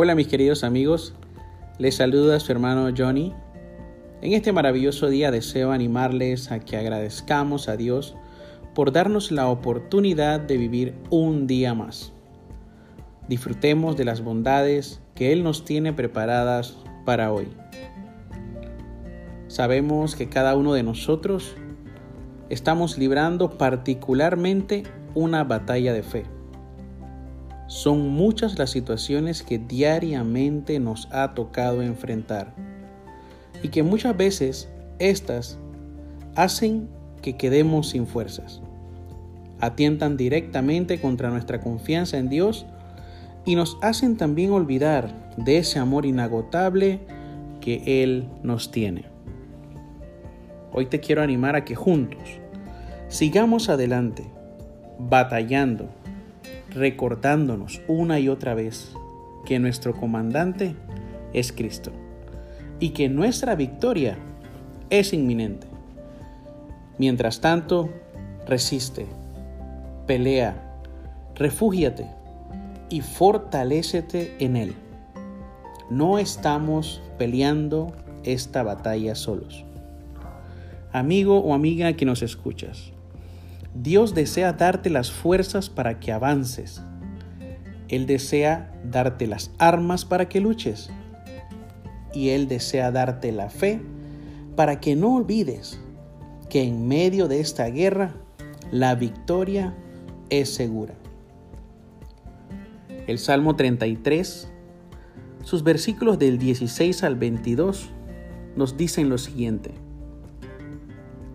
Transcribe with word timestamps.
Hola 0.00 0.14
mis 0.14 0.28
queridos 0.28 0.62
amigos, 0.62 1.12
les 1.80 1.96
saluda 1.96 2.38
su 2.38 2.52
hermano 2.52 2.88
Johnny. 2.96 3.34
En 4.22 4.32
este 4.32 4.52
maravilloso 4.52 5.08
día 5.08 5.32
deseo 5.32 5.72
animarles 5.72 6.52
a 6.52 6.60
que 6.60 6.76
agradezcamos 6.76 7.68
a 7.68 7.76
Dios 7.76 8.14
por 8.76 8.92
darnos 8.92 9.32
la 9.32 9.48
oportunidad 9.48 10.38
de 10.38 10.56
vivir 10.56 10.94
un 11.10 11.48
día 11.48 11.74
más. 11.74 12.12
Disfrutemos 13.26 13.96
de 13.96 14.04
las 14.04 14.22
bondades 14.22 15.00
que 15.16 15.32
Él 15.32 15.42
nos 15.42 15.64
tiene 15.64 15.92
preparadas 15.92 16.76
para 17.04 17.32
hoy. 17.32 17.48
Sabemos 19.48 20.14
que 20.14 20.28
cada 20.28 20.54
uno 20.54 20.74
de 20.74 20.84
nosotros 20.84 21.56
estamos 22.50 22.98
librando 22.98 23.58
particularmente 23.58 24.84
una 25.16 25.42
batalla 25.42 25.92
de 25.92 26.04
fe 26.04 26.37
son 27.68 28.08
muchas 28.08 28.58
las 28.58 28.70
situaciones 28.70 29.42
que 29.42 29.58
diariamente 29.58 30.80
nos 30.80 31.06
ha 31.12 31.34
tocado 31.34 31.82
enfrentar 31.82 32.54
y 33.62 33.68
que 33.68 33.82
muchas 33.82 34.16
veces 34.16 34.68
estas 34.98 35.58
hacen 36.34 36.88
que 37.20 37.36
quedemos 37.36 37.90
sin 37.90 38.06
fuerzas. 38.06 38.62
Atientan 39.60 40.16
directamente 40.16 40.98
contra 41.00 41.30
nuestra 41.30 41.60
confianza 41.60 42.16
en 42.16 42.30
Dios 42.30 42.64
y 43.44 43.54
nos 43.54 43.76
hacen 43.82 44.16
también 44.16 44.52
olvidar 44.52 45.34
de 45.36 45.58
ese 45.58 45.78
amor 45.78 46.06
inagotable 46.06 47.00
que 47.60 48.02
Él 48.02 48.28
nos 48.42 48.70
tiene. 48.70 49.04
Hoy 50.72 50.86
te 50.86 51.00
quiero 51.00 51.22
animar 51.22 51.54
a 51.54 51.64
que 51.64 51.74
juntos 51.74 52.40
sigamos 53.08 53.68
adelante, 53.68 54.24
batallando 54.98 55.88
recordándonos 56.70 57.80
una 57.88 58.18
y 58.20 58.28
otra 58.28 58.54
vez 58.54 58.92
que 59.44 59.58
nuestro 59.58 59.94
comandante 59.94 60.74
es 61.32 61.52
Cristo 61.52 61.90
y 62.80 62.90
que 62.90 63.08
nuestra 63.08 63.54
victoria 63.54 64.18
es 64.90 65.12
inminente. 65.12 65.66
Mientras 66.98 67.40
tanto, 67.40 67.90
resiste, 68.46 69.06
pelea, 70.06 70.80
refúgiate 71.34 72.06
y 72.90 73.00
fortalécete 73.00 74.34
en 74.38 74.56
Él. 74.56 74.74
No 75.90 76.18
estamos 76.18 77.02
peleando 77.18 77.92
esta 78.24 78.62
batalla 78.62 79.14
solos. 79.14 79.64
Amigo 80.92 81.38
o 81.38 81.54
amiga 81.54 81.92
que 81.94 82.04
nos 82.04 82.22
escuchas, 82.22 82.92
Dios 83.74 84.14
desea 84.14 84.52
darte 84.52 84.90
las 84.90 85.10
fuerzas 85.10 85.70
para 85.70 86.00
que 86.00 86.12
avances. 86.12 86.82
Él 87.88 88.06
desea 88.06 88.72
darte 88.84 89.26
las 89.26 89.50
armas 89.58 90.04
para 90.04 90.28
que 90.28 90.40
luches. 90.40 90.90
Y 92.12 92.30
Él 92.30 92.48
desea 92.48 92.90
darte 92.90 93.32
la 93.32 93.50
fe 93.50 93.80
para 94.56 94.80
que 94.80 94.96
no 94.96 95.14
olvides 95.14 95.80
que 96.48 96.62
en 96.62 96.88
medio 96.88 97.28
de 97.28 97.40
esta 97.40 97.66
guerra 97.66 98.14
la 98.70 98.94
victoria 98.94 99.74
es 100.30 100.52
segura. 100.52 100.94
El 103.06 103.18
Salmo 103.18 103.56
33, 103.56 104.50
sus 105.42 105.62
versículos 105.62 106.18
del 106.18 106.38
16 106.38 107.04
al 107.04 107.16
22 107.16 107.90
nos 108.56 108.76
dicen 108.76 109.08
lo 109.08 109.16
siguiente. 109.16 109.70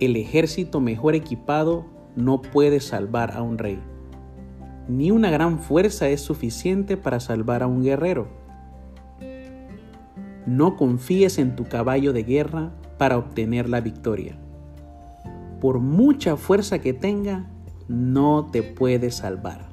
El 0.00 0.16
ejército 0.16 0.80
mejor 0.80 1.14
equipado 1.14 1.86
no 2.16 2.42
puede 2.42 2.80
salvar 2.80 3.32
a 3.32 3.42
un 3.42 3.58
rey. 3.58 3.80
Ni 4.88 5.10
una 5.10 5.30
gran 5.30 5.58
fuerza 5.58 6.08
es 6.08 6.20
suficiente 6.20 6.96
para 6.96 7.20
salvar 7.20 7.62
a 7.62 7.66
un 7.66 7.82
guerrero. 7.82 8.28
No 10.46 10.76
confíes 10.76 11.38
en 11.38 11.56
tu 11.56 11.64
caballo 11.64 12.12
de 12.12 12.22
guerra 12.22 12.72
para 12.98 13.16
obtener 13.16 13.68
la 13.68 13.80
victoria. 13.80 14.36
Por 15.60 15.78
mucha 15.78 16.36
fuerza 16.36 16.80
que 16.80 16.92
tenga, 16.92 17.48
no 17.88 18.50
te 18.52 18.62
puede 18.62 19.10
salvar. 19.10 19.68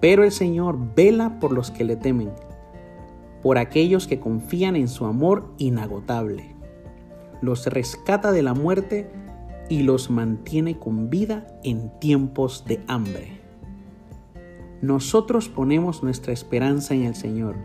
Pero 0.00 0.24
el 0.24 0.32
Señor 0.32 0.94
vela 0.94 1.38
por 1.38 1.52
los 1.52 1.70
que 1.70 1.84
le 1.84 1.96
temen, 1.96 2.30
por 3.42 3.58
aquellos 3.58 4.06
que 4.08 4.18
confían 4.18 4.74
en 4.74 4.88
su 4.88 5.06
amor 5.06 5.54
inagotable. 5.58 6.54
Los 7.40 7.66
rescata 7.66 8.32
de 8.32 8.42
la 8.42 8.54
muerte 8.54 9.08
y 9.68 9.82
los 9.82 10.10
mantiene 10.10 10.78
con 10.78 11.10
vida 11.10 11.46
en 11.64 11.90
tiempos 11.98 12.64
de 12.66 12.80
hambre. 12.86 13.40
Nosotros 14.82 15.48
ponemos 15.48 16.02
nuestra 16.02 16.32
esperanza 16.32 16.94
en 16.94 17.04
el 17.04 17.14
Señor. 17.14 17.56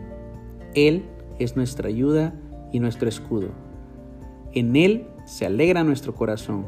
Él 0.74 1.04
es 1.38 1.56
nuestra 1.56 1.88
ayuda 1.88 2.34
y 2.72 2.80
nuestro 2.80 3.08
escudo. 3.08 3.48
En 4.52 4.76
Él 4.76 5.06
se 5.24 5.46
alegra 5.46 5.84
nuestro 5.84 6.14
corazón, 6.14 6.66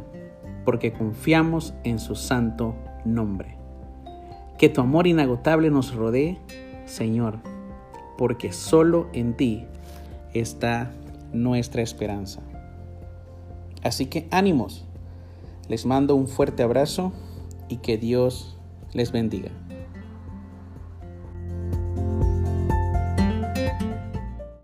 porque 0.65 0.93
confiamos 0.93 1.75
en 1.83 1.99
su 1.99 2.15
santo 2.15 2.75
nombre. 3.05 3.57
Que 4.59 4.69
tu 4.69 4.81
amor 4.81 5.07
inagotable 5.07 5.71
nos 5.71 5.95
rodee, 5.95 6.39
Señor, 6.85 7.39
porque 8.17 8.53
solo 8.53 9.09
en 9.13 9.35
ti 9.35 9.65
está 10.33 10.93
nuestra 11.33 11.83
esperanza. 11.83 12.41
Así 13.83 14.07
que 14.07 14.29
ánimos 14.31 14.87
les 15.69 15.87
mando 15.87 16.15
un 16.15 16.29
fuerte 16.29 16.63
abrazo 16.63 17.13
y 17.69 17.79
que 17.79 17.99
Dios 17.99 18.59
les 18.93 19.13
bendiga. 19.13 19.51